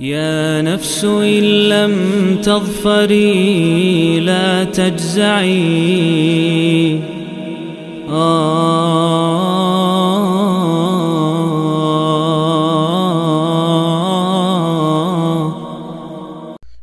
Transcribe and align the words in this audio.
يا 0.00 0.62
نفس 0.62 1.04
إن 1.04 1.68
لم 1.68 1.94
تظفري 2.42 4.20
لا 4.20 4.64
تجزعي 4.64 5.62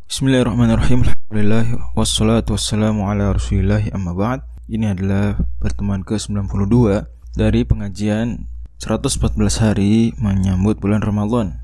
Bismillahirrahmanirrahim 0.09 1.03
Alhamdulillah 1.05 1.65
Wassalatu 1.99 2.53
wassalamu 2.55 3.09
ala 3.09 3.33
rasulillahi 3.33 3.89
amma 3.91 4.13
ba'd 4.13 4.45
Ini 4.71 4.93
adalah 4.93 5.43
pertemuan 5.57 6.07
ke-92 6.07 7.03
Dari 7.33 7.61
pengajian 7.65 8.47
114 8.79 9.37
hari 9.59 10.13
menyambut 10.21 10.77
bulan 10.79 11.03
Ramadan 11.03 11.62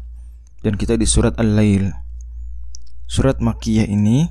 Dan 0.60 0.76
kita 0.76 0.96
di 0.96 1.08
surat 1.08 1.36
Al-Lail 1.40 1.88
Surat 3.08 3.40
Makiyah 3.40 3.88
ini 3.88 4.28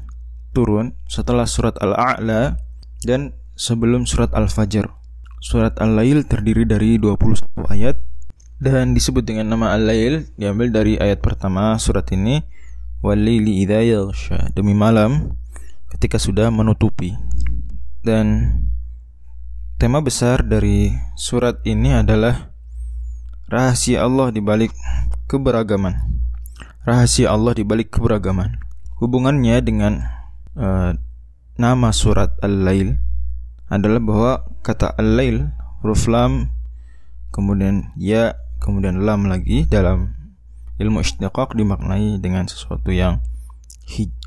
turun 0.53 0.93
setelah 1.09 1.49
surat 1.49 1.75
Al-A'la 1.81 2.57
Dan 3.01 3.33
sebelum 3.57 4.05
surat 4.05 4.31
Al-Fajr 4.33 4.85
Surat 5.41 5.75
Al-Lail 5.81 6.25
terdiri 6.29 6.63
dari 6.69 7.01
21 7.01 7.45
ayat 7.73 7.97
Dan 8.61 8.93
disebut 8.93 9.25
dengan 9.25 9.49
nama 9.49 9.73
Al-Lail 9.73 10.29
Diambil 10.37 10.69
dari 10.69 10.93
ayat 11.01 11.19
pertama 11.19 11.75
surat 11.81 12.05
ini 12.13 12.59
Walili 12.99 13.63
idza 13.63 13.79
demi 14.51 14.75
malam 14.75 15.39
ketika 15.95 16.19
sudah 16.19 16.51
menutupi. 16.51 17.15
Dan 18.03 18.51
tema 19.79 20.03
besar 20.03 20.43
dari 20.43 20.91
surat 21.15 21.63
ini 21.63 21.95
adalah 21.95 22.51
rahasia 23.47 24.03
Allah 24.03 24.35
di 24.35 24.43
balik 24.43 24.75
keberagaman. 25.29 26.25
Rahasia 26.89 27.29
Allah 27.29 27.53
di 27.53 27.61
balik 27.61 27.93
keberagaman. 27.93 28.57
Hubungannya 28.97 29.61
dengan 29.61 30.01
uh, 30.57 30.97
nama 31.61 31.89
surat 31.93 32.33
Al-Lail 32.41 32.97
adalah 33.69 34.01
bahwa 34.01 34.31
kata 34.65 34.97
Al-Lail 34.97 35.53
huruf 35.85 36.09
lam 36.09 36.49
kemudian 37.29 37.93
ya 37.95 38.35
kemudian 38.59 39.05
lam 39.05 39.29
lagi 39.29 39.69
dalam 39.69 40.17
ilmu 40.81 40.99
istiqaq 41.03 41.55
dimaknai 41.55 42.17
dengan 42.19 42.49
sesuatu 42.49 42.89
yang 42.89 43.23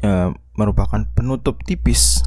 uh, 0.06 0.30
merupakan 0.56 1.04
penutup 1.12 1.60
tipis 1.66 2.22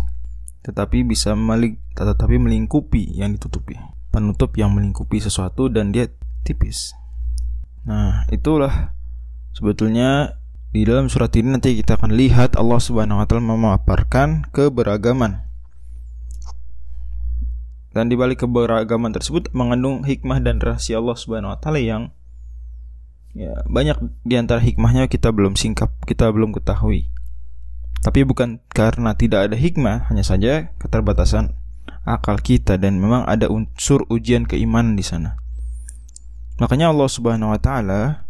tetapi 0.66 1.06
bisa 1.06 1.38
melik 1.38 1.78
tetapi 1.94 2.42
melingkupi 2.42 3.14
yang 3.18 3.38
ditutupi 3.38 3.78
penutup 4.10 4.58
yang 4.58 4.74
melingkupi 4.74 5.22
sesuatu 5.22 5.70
dan 5.70 5.94
dia 5.94 6.10
tipis 6.42 6.94
nah 7.86 8.26
itulah 8.34 8.92
sebetulnya 9.56 10.36
di 10.76 10.84
dalam 10.84 11.08
surat 11.08 11.32
ini 11.40 11.56
nanti 11.56 11.80
kita 11.80 11.96
akan 11.96 12.12
lihat 12.12 12.60
Allah 12.60 12.84
Subhanahu 12.84 13.24
wa 13.24 13.26
taala 13.30 13.48
memaparkan 13.48 14.44
keberagaman. 14.52 15.48
Dan 17.96 18.12
di 18.12 18.20
balik 18.20 18.44
keberagaman 18.44 19.16
tersebut 19.16 19.56
mengandung 19.56 20.04
hikmah 20.04 20.44
dan 20.44 20.60
rahasia 20.60 21.00
Allah 21.00 21.16
Subhanahu 21.16 21.56
wa 21.56 21.60
taala 21.64 21.80
yang 21.80 22.12
ya 23.32 23.56
banyak 23.72 23.96
di 24.28 24.36
antara 24.36 24.60
hikmahnya 24.60 25.08
kita 25.08 25.32
belum 25.32 25.56
singkap 25.56 25.96
kita 26.04 26.28
belum 26.28 26.52
ketahui. 26.52 27.08
Tapi 28.04 28.28
bukan 28.28 28.60
karena 28.68 29.16
tidak 29.16 29.48
ada 29.48 29.56
hikmah 29.56 30.12
hanya 30.12 30.28
saja 30.28 30.76
keterbatasan 30.76 31.56
akal 32.04 32.36
kita 32.44 32.76
dan 32.76 33.00
memang 33.00 33.24
ada 33.24 33.48
unsur 33.48 34.04
ujian 34.12 34.44
keimanan 34.44 35.00
di 35.00 35.08
sana 35.08 35.40
makanya 36.62 36.92
Allah 36.92 37.10
Subhanahu 37.10 37.52
wa 37.52 37.60
taala 37.60 38.26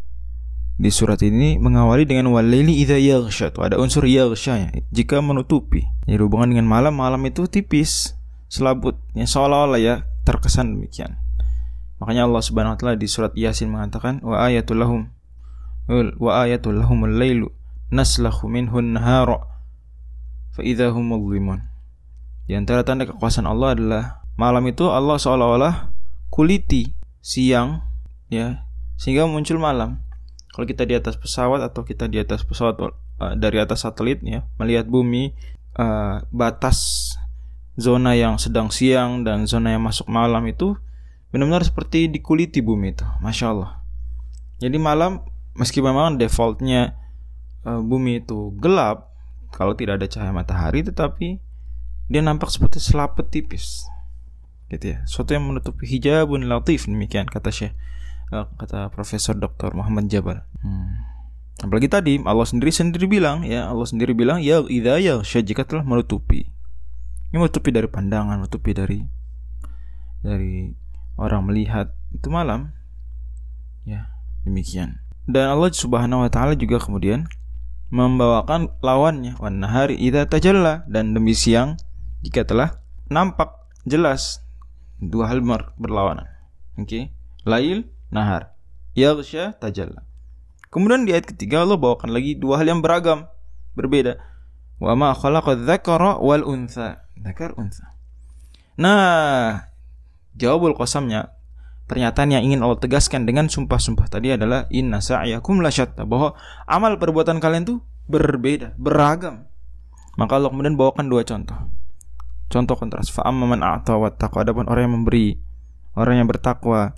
di 0.75 0.91
surat 0.91 1.23
ini 1.23 1.55
mengawali 1.55 2.03
dengan 2.03 2.35
walaili 2.35 2.83
idza 2.83 2.99
yaghsha. 2.99 3.55
Ada 3.55 3.79
unsur 3.79 4.03
yaghsha 4.03 4.59
ya, 4.59 4.69
jika 4.91 5.23
menutupi. 5.23 5.87
Jadi 6.03 6.19
hubungan 6.19 6.51
dengan 6.51 6.67
malam 6.67 6.99
malam 6.99 7.23
itu 7.23 7.47
tipis 7.47 8.19
selabut. 8.51 8.99
Ya 9.15 9.23
seolah-olah 9.23 9.79
ya 9.79 9.95
terkesan 10.27 10.75
demikian. 10.75 11.15
Makanya 12.03 12.27
Allah 12.27 12.43
Subhanahu 12.43 12.75
wa 12.75 12.79
taala 12.79 12.99
di 12.99 13.07
surat 13.07 13.31
Yasin 13.33 13.71
mengatakan 13.71 14.19
wa 14.19 14.43
ayatul 14.43 14.83
lahum 14.83 15.01
wa 16.19 16.31
ayatul 16.43 16.75
lahumul 16.75 17.13
lailu 17.13 17.53
naslahu 17.93 18.51
minhun 18.51 18.99
nahara 18.99 19.47
fa 20.51 20.59
idahum 20.59 21.07
mudlimun. 21.07 21.63
Di 22.45 22.53
antara 22.53 22.83
tanda 22.83 23.07
kekuasaan 23.07 23.47
Allah 23.47 23.79
adalah 23.79 24.03
malam 24.35 24.67
itu 24.67 24.91
Allah 24.91 25.15
seolah-olah 25.15 25.95
kuliti 26.29 26.91
siang 27.23 27.94
ya 28.29 28.65
sehingga 28.95 29.27
muncul 29.27 29.59
malam. 29.59 30.01
Kalau 30.55 30.63
kita 30.63 30.87
di 30.87 30.95
atas 30.95 31.19
pesawat 31.19 31.59
atau 31.59 31.83
kita 31.83 32.07
di 32.07 32.15
atas 32.15 32.47
pesawat 32.47 32.79
uh, 32.79 32.93
dari 33.35 33.59
atas 33.59 33.83
satelit 33.83 34.23
ya 34.23 34.47
melihat 34.55 34.87
bumi 34.87 35.35
uh, 35.75 36.23
batas 36.31 37.11
zona 37.75 38.15
yang 38.15 38.39
sedang 38.39 38.71
siang 38.71 39.27
dan 39.27 39.43
zona 39.51 39.75
yang 39.75 39.83
masuk 39.83 40.07
malam 40.07 40.47
itu 40.47 40.79
benar-benar 41.35 41.67
seperti 41.67 42.07
dikuliti 42.07 42.63
bumi 42.63 42.95
itu 42.95 43.03
masya 43.19 43.51
Allah. 43.51 43.71
Jadi 44.63 44.79
malam 44.79 45.27
meski 45.59 45.83
memang 45.83 46.15
defaultnya 46.15 46.95
uh, 47.67 47.83
bumi 47.83 48.23
itu 48.23 48.55
gelap 48.55 49.11
kalau 49.51 49.75
tidak 49.75 49.99
ada 49.99 50.07
cahaya 50.07 50.31
matahari 50.31 50.87
tetapi 50.87 51.43
dia 52.07 52.21
nampak 52.23 52.47
seperti 52.47 52.79
selaput 52.79 53.27
tipis. 53.27 53.83
Gitu 54.71 54.95
ya 54.95 55.03
suatu 55.03 55.35
yang 55.35 55.43
menutupi 55.43 55.83
hijabun 55.83 56.47
latif 56.47 56.87
demikian 56.87 57.27
kata 57.27 57.51
Syekh 57.51 57.75
kata 58.59 58.91
Profesor 58.91 59.33
Dr. 59.39 59.71
Muhammad 59.71 60.11
Jabal 60.11 60.43
hmm. 60.61 60.91
apalagi 61.63 61.87
tadi 61.87 62.13
Allah 62.27 62.43
sendiri 62.43 62.71
sendiri 62.75 63.07
bilang 63.07 63.47
ya 63.47 63.71
Allah 63.71 63.87
sendiri 63.87 64.11
bilang 64.11 64.43
ya 64.43 64.63
idza 64.67 64.99
ya 64.99 65.23
jika 65.23 65.63
telah 65.63 65.87
menutupi 65.87 66.51
ini 67.31 67.37
menutupi 67.39 67.71
dari 67.71 67.87
pandangan 67.87 68.43
menutupi 68.43 68.71
dari 68.75 68.99
dari 70.19 70.75
orang 71.15 71.47
melihat 71.47 71.95
itu 72.11 72.27
malam 72.27 72.75
ya 73.87 74.11
demikian 74.43 74.99
dan 75.25 75.55
Allah 75.55 75.71
Subhanahu 75.71 76.27
wa 76.27 76.29
taala 76.29 76.53
juga 76.59 76.77
kemudian 76.83 77.25
membawakan 77.93 78.73
lawannya 78.83 79.39
wan 79.39 79.61
nahari 79.63 79.95
idza 79.95 80.27
tajalla 80.27 80.83
dan 80.89 81.15
demi 81.15 81.31
siang 81.37 81.79
jika 82.25 82.43
telah 82.43 82.81
nampak 83.07 83.53
jelas 83.85 84.41
dua 84.97 85.29
hal 85.29 85.39
berlawanan 85.77 86.25
oke 86.75 86.89
okay? 86.89 87.13
lail 87.45 87.85
nahar. 88.11 88.55
Yaghsha 88.95 89.55
tajalla. 89.57 90.05
Kemudian 90.71 91.07
di 91.07 91.15
ayat 91.15 91.31
ketiga 91.31 91.63
Allah 91.63 91.79
bawakan 91.79 92.11
lagi 92.11 92.35
dua 92.35 92.59
hal 92.59 92.67
yang 92.67 92.83
beragam 92.83 93.27
berbeda. 93.75 94.19
Wa 94.79 94.95
ma 94.95 95.15
dzakara 95.15 96.19
wal 96.19 96.43
untha. 96.43 97.07
Dzakar 97.15 97.55
untha. 97.55 97.95
Nah 98.75 99.71
Jawabul 100.35 100.75
qasamnya 100.75 101.31
pernyataan 101.87 102.35
yang 102.35 102.43
ingin 102.43 102.59
Allah 102.59 102.75
tegaskan 102.75 103.23
dengan 103.23 103.47
sumpah-sumpah 103.47 104.11
tadi 104.11 104.35
adalah 104.35 104.67
inna 104.67 104.99
sa'yakum 104.99 105.63
lasyatta 105.63 106.03
bahwa 106.03 106.35
amal 106.67 106.99
perbuatan 106.99 107.39
kalian 107.39 107.63
tuh 107.63 107.79
berbeda, 108.11 108.75
beragam. 108.75 109.47
Maka 110.19 110.35
Allah 110.35 110.51
kemudian 110.51 110.75
bawakan 110.75 111.07
dua 111.07 111.23
contoh. 111.23 111.55
Contoh 112.51 112.75
kontras. 112.75 113.07
Fa 113.09 113.23
amman 113.31 113.63
a'ta 113.63 113.95
wattaqa 113.95 114.43
adapun 114.43 114.67
orang 114.67 114.91
yang 114.91 114.95
memberi, 115.01 115.39
orang 115.95 116.19
yang 116.19 116.27
bertakwa, 116.27 116.91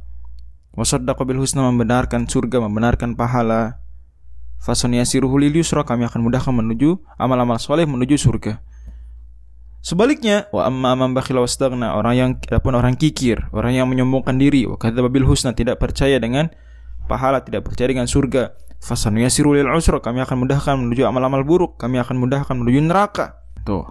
wasaddaqa 0.78 1.26
bil 1.26 1.42
husna 1.42 1.66
membenarkan 1.66 2.30
surga, 2.30 2.62
membenarkan 2.62 3.18
pahala. 3.18 3.82
Fasoniyasiruhu 4.62 5.38
lil 5.42 5.58
yusra 5.62 5.82
kami 5.86 6.06
akan 6.06 6.22
mudahkan 6.22 6.54
menuju 6.54 7.02
amal-amal 7.18 7.58
soleh 7.58 7.90
menuju 7.90 8.18
surga. 8.18 8.62
Sebaliknya, 9.82 10.50
wa 10.52 10.66
amma 10.68 10.98
man 10.98 11.14
bakhila 11.14 11.46
wastaghna, 11.46 11.96
orang 11.96 12.14
yang 12.18 12.30
adapun 12.50 12.76
orang 12.76 12.98
kikir, 12.98 13.48
orang 13.54 13.78
yang 13.78 13.88
menyombongkan 13.88 14.36
diri, 14.36 14.66
wa 14.66 14.76
kadzdzaba 14.76 15.08
bil 15.08 15.24
husna 15.24 15.54
tidak 15.54 15.80
percaya 15.80 16.18
dengan 16.18 16.50
pahala, 17.08 17.40
tidak 17.46 17.64
percaya 17.64 17.94
dengan 17.94 18.09
surga. 18.09 18.52
Fasanu 18.84 19.24
yasiru 19.24 19.56
lil 19.56 19.70
usra, 19.70 20.02
kami 20.04 20.22
akan 20.22 20.44
mudahkan 20.44 20.76
menuju 20.76 21.08
amal-amal 21.08 21.46
buruk, 21.47 21.80
kami 21.80 22.02
akan 22.03 22.20
mudahkan 22.20 22.58
menuju 22.58 22.84
neraka. 22.84 23.41
Tuh. 23.64 23.85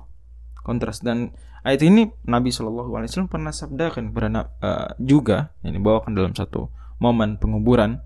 Kontras 0.66 1.00
dan 1.00 1.32
ayat 1.66 1.82
ini 1.82 2.06
Nabi 2.30 2.54
Shallallahu 2.54 2.94
alaihi 2.94 3.10
wasallam 3.10 3.30
pernah 3.30 3.50
sabdakan 3.50 4.14
kepada 4.14 4.28
uh, 4.62 4.94
juga 5.02 5.50
yang 5.66 5.74
dibawakan 5.82 6.14
dalam 6.14 6.30
satu 6.30 6.70
momen 7.02 7.42
penguburan 7.42 7.98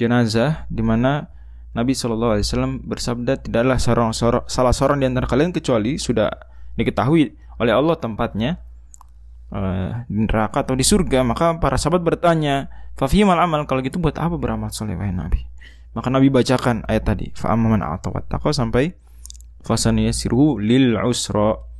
jenazah 0.00 0.64
di 0.72 0.80
mana 0.80 1.28
Nabi 1.76 1.92
Shallallahu 1.92 2.40
alaihi 2.40 2.48
wasallam 2.48 2.72
bersabda 2.88 3.44
tidaklah 3.44 3.76
seorang, 3.76 4.10
salah 4.48 4.72
seorang 4.72 5.04
di 5.04 5.06
antara 5.08 5.28
kalian 5.28 5.52
kecuali 5.52 6.00
sudah 6.00 6.32
diketahui 6.76 7.36
oleh 7.60 7.72
Allah 7.72 7.96
tempatnya 8.00 8.60
uh, 9.52 10.08
di 10.08 10.24
neraka 10.24 10.64
atau 10.64 10.72
di 10.76 10.84
surga. 10.84 11.20
Maka 11.24 11.56
para 11.60 11.76
sahabat 11.76 12.00
bertanya 12.00 12.72
fafimal 12.96 13.36
amal? 13.36 13.68
Kalau 13.68 13.84
gitu 13.84 14.00
buat 14.00 14.16
apa 14.16 14.36
beramal 14.40 14.72
soleh 14.72 14.96
wahai 14.96 15.12
Nabi? 15.12 15.40
Maka 15.92 16.08
Nabi 16.08 16.32
bacakan 16.32 16.88
ayat 16.88 17.04
tadi 17.04 17.28
fa'amman 17.36 17.84
atau 17.84 18.16
sampai 18.52 18.96
fasaniyasiru 19.60 20.56
lil 20.60 20.96
usra 21.04 21.71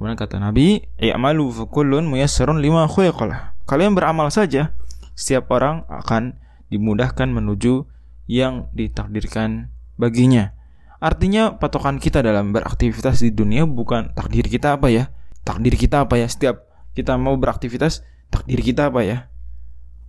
kemudian 0.00 0.16
kata 0.16 0.40
Nabi 0.40 0.80
i'malu 0.96 1.52
fa 1.52 1.68
kullun 1.68 2.08
muyassarun 2.08 2.56
lima 2.64 2.88
khuliqalah 2.88 3.52
kalian 3.68 3.92
beramal 3.92 4.32
saja 4.32 4.72
setiap 5.20 5.52
orang 5.52 5.84
akan 5.92 6.40
dimudahkan 6.72 7.28
menuju 7.28 7.84
yang 8.30 8.70
ditakdirkan 8.72 9.74
baginya. 9.98 10.54
Artinya 11.02 11.60
patokan 11.60 12.00
kita 12.00 12.24
dalam 12.24 12.54
beraktivitas 12.54 13.20
di 13.20 13.34
dunia 13.34 13.66
bukan 13.66 14.14
takdir 14.14 14.46
kita 14.48 14.80
apa 14.80 14.88
ya? 14.88 15.12
Takdir 15.44 15.74
kita 15.74 16.06
apa 16.06 16.16
ya? 16.16 16.30
Setiap 16.30 16.64
kita 16.96 17.18
mau 17.18 17.36
beraktivitas, 17.36 18.06
takdir 18.32 18.62
kita 18.62 18.88
apa 18.88 19.02
ya? 19.02 19.18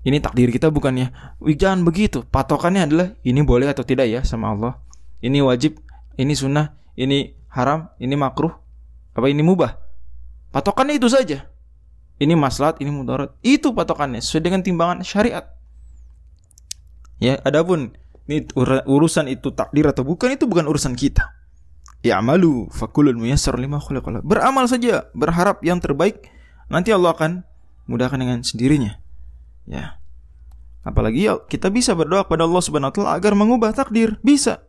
Ini 0.01 0.17
takdir 0.21 0.49
kita 0.49 0.69
bukannya, 0.69 1.37
wih 1.41 1.57
jangan 1.57 1.81
begitu. 1.85 2.25
Patokannya 2.25 2.87
adalah 2.87 3.07
ini 3.25 3.41
boleh 3.41 3.69
atau 3.69 3.85
tidak 3.85 4.09
ya 4.09 4.21
sama 4.21 4.53
Allah. 4.53 4.73
Ini 5.21 5.41
wajib, 5.45 5.77
ini 6.17 6.33
sunnah, 6.33 6.77
ini 6.97 7.37
haram, 7.53 7.93
ini 8.01 8.17
makruh, 8.17 8.53
apa 9.13 9.27
ini 9.29 9.45
mubah. 9.45 9.80
Patokannya 10.51 10.99
itu 10.99 11.07
saja. 11.07 11.47
Ini 12.21 12.37
maslahat, 12.37 12.77
ini 12.83 12.93
mudarat. 12.93 13.33
Itu 13.41 13.73
patokannya 13.73 14.21
sesuai 14.21 14.43
dengan 14.45 14.61
timbangan 14.61 15.01
syariat. 15.01 15.57
Ya, 17.17 17.41
adapun 17.41 17.97
ini 18.29 18.45
urusan 18.85 19.25
itu 19.31 19.49
takdir 19.55 19.89
atau 19.89 20.05
bukan 20.05 20.35
itu 20.35 20.45
bukan 20.45 20.69
urusan 20.69 20.93
kita. 20.93 21.33
Ya 22.01 22.17
amalu 22.17 22.69
fakulun 22.73 23.17
muyassar 23.17 23.57
lima 23.57 23.77
khulaqala. 23.77 24.21
Beramal 24.21 24.65
saja, 24.69 25.09
berharap 25.13 25.61
yang 25.61 25.77
terbaik. 25.77 26.29
Nanti 26.69 26.93
Allah 26.93 27.13
akan 27.13 27.45
mudahkan 27.85 28.17
dengan 28.17 28.41
sendirinya. 28.41 28.97
Ya. 29.69 30.01
Apalagi 30.81 31.29
ya, 31.29 31.37
kita 31.45 31.69
bisa 31.69 31.93
berdoa 31.93 32.25
kepada 32.25 32.49
Allah 32.49 32.61
Subhanahu 32.61 32.89
wa 32.89 32.95
taala 32.95 33.11
agar 33.13 33.33
mengubah 33.37 33.69
takdir, 33.73 34.17
bisa. 34.25 34.65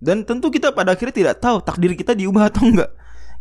Dan 0.00 0.24
tentu 0.24 0.48
kita 0.48 0.72
pada 0.72 0.96
akhirnya 0.96 1.12
tidak 1.12 1.36
tahu 1.44 1.60
takdir 1.60 1.92
kita 1.92 2.16
diubah 2.16 2.48
atau 2.48 2.64
enggak. 2.64 2.90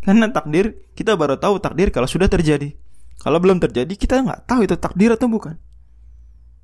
Karena 0.02 0.30
takdir 0.34 0.82
kita 0.98 1.14
baru 1.14 1.38
tahu 1.38 1.62
takdir 1.62 1.94
kalau 1.94 2.10
sudah 2.10 2.26
terjadi. 2.26 2.74
Kalau 3.22 3.38
belum 3.38 3.62
terjadi 3.62 3.94
kita 3.94 4.26
nggak 4.26 4.50
tahu 4.50 4.66
itu 4.66 4.76
takdir 4.78 5.14
atau 5.14 5.30
bukan. 5.30 5.56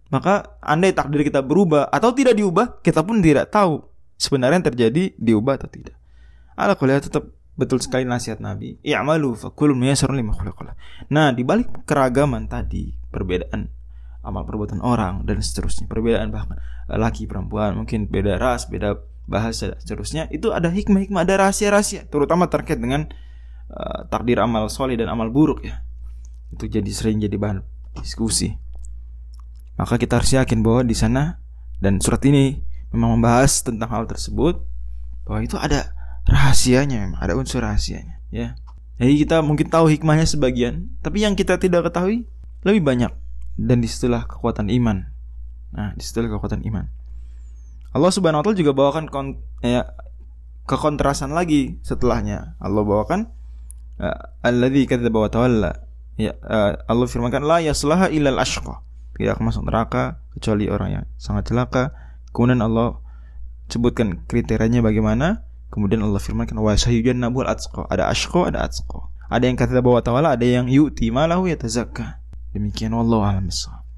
Maka 0.10 0.58
andai 0.64 0.96
takdir 0.96 1.22
kita 1.22 1.44
berubah 1.44 1.92
atau 1.92 2.16
tidak 2.16 2.34
diubah, 2.34 2.82
kita 2.82 3.04
pun 3.06 3.22
tidak 3.22 3.54
tahu 3.54 3.86
sebenarnya 4.18 4.64
yang 4.64 4.68
terjadi 4.74 5.04
diubah 5.20 5.62
atau 5.62 5.70
tidak. 5.70 5.94
Ala 6.58 6.74
kuliah 6.74 6.98
tetap 6.98 7.30
betul 7.54 7.78
sekali 7.84 8.08
nasihat 8.08 8.42
Nabi. 8.42 8.82
I'malu 8.82 9.38
fakul 9.38 9.78
lima 9.78 9.94
Nah, 11.14 11.30
di 11.36 11.44
balik 11.46 11.86
keragaman 11.86 12.50
tadi, 12.50 12.94
perbedaan 13.14 13.70
amal 14.26 14.44
perbuatan 14.44 14.84
orang 14.84 15.24
dan 15.24 15.40
seterusnya, 15.40 15.88
perbedaan 15.88 16.34
bahkan 16.34 16.60
laki 16.92 17.30
perempuan, 17.30 17.80
mungkin 17.80 18.12
beda 18.12 18.36
ras, 18.36 18.68
beda 18.68 19.00
bahasa 19.28 19.76
seterusnya, 19.80 20.28
itu 20.32 20.52
ada 20.52 20.68
hikmah-hikmah, 20.68 21.24
ada 21.24 21.48
rahasia-rahasia, 21.48 22.08
terutama 22.12 22.48
terkait 22.52 22.80
dengan 22.80 23.08
uh, 23.72 24.08
takdir 24.08 24.40
amal 24.40 24.68
soleh 24.72 24.96
dan 24.96 25.12
amal 25.12 25.32
buruk 25.32 25.64
ya. 25.64 25.84
Itu 26.54 26.68
jadi 26.68 26.88
sering 26.92 27.20
jadi 27.24 27.36
bahan 27.36 27.64
diskusi. 28.00 28.56
Maka 29.78 30.02
kita 30.02 30.18
harus 30.18 30.34
yakin 30.34 30.66
bahwa 30.66 30.82
di 30.88 30.96
sana 30.98 31.38
dan 31.78 32.02
surat 32.02 32.24
ini 32.26 32.64
memang 32.90 33.20
membahas 33.20 33.62
tentang 33.62 33.94
hal 33.94 34.10
tersebut 34.10 34.64
bahwa 35.28 35.40
itu 35.44 35.60
ada 35.60 35.94
rahasianya 36.28 37.04
memang 37.08 37.20
ada 37.22 37.38
unsur 37.38 37.62
rahasianya 37.64 38.20
ya. 38.34 38.58
Jadi 38.98 39.14
kita 39.22 39.46
mungkin 39.46 39.70
tahu 39.70 39.94
hikmahnya 39.94 40.26
sebagian, 40.26 40.90
tapi 41.06 41.22
yang 41.22 41.38
kita 41.38 41.62
tidak 41.62 41.86
ketahui 41.86 42.26
lebih 42.66 42.82
banyak 42.82 43.14
dan 43.54 43.78
di 43.78 43.86
situlah 43.86 44.26
kekuatan 44.26 44.74
iman. 44.74 45.06
Nah, 45.70 45.94
di 45.94 46.02
situlah 46.02 46.34
kekuatan 46.34 46.66
iman. 46.66 46.90
Allah 47.94 48.10
Subhanahu 48.10 48.42
wa 48.42 48.46
taala 48.46 48.58
juga 48.58 48.74
bawakan 48.74 49.06
kon, 49.06 49.38
ya, 49.62 49.94
kekontrasan 50.66 51.30
lagi 51.30 51.78
setelahnya. 51.86 52.58
Allah 52.58 52.82
bawakan 52.82 53.30
alladzi 54.44 54.86
kadzdzaba 54.86 55.18
wa 55.26 55.30
tawalla. 55.30 55.72
Ya, 56.18 56.34
uh, 56.42 56.74
Allah 56.90 57.06
firmankan 57.06 57.46
la 57.46 57.62
yaslaha 57.62 58.10
illal 58.10 58.42
ashqa 58.42 58.82
tidak 59.18 59.42
masuk 59.42 59.66
neraka 59.66 60.22
kecuali 60.38 60.70
orang 60.70 60.90
yang 61.02 61.06
sangat 61.18 61.50
celaka. 61.50 61.90
Kemudian 62.30 62.62
Allah 62.62 63.02
sebutkan 63.66 64.22
kriterianya 64.30 64.86
bagaimana. 64.86 65.42
Kemudian 65.74 66.06
Allah 66.06 66.22
firmankan 66.22 66.56
wa 66.62 66.78
nabul 67.18 67.50
atqa. 67.50 67.90
Ada 67.90 68.14
ashqa, 68.14 68.54
ada 68.54 68.70
atqa. 68.70 69.10
Ada 69.28 69.44
yang 69.50 69.58
kata 69.60 69.84
bahwa 69.84 70.00
ta'ala, 70.00 70.40
ada 70.40 70.46
yang 70.48 70.70
yu'ti 70.72 71.12
malahu 71.12 71.50
yatazakka. 71.52 72.24
Demikian 72.56 72.96
wallahu 72.96 73.26
a'lam 73.26 73.52